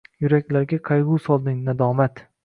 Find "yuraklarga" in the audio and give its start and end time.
0.21-0.79